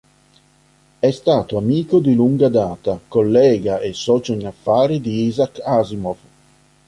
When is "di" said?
1.99-2.15, 4.99-5.25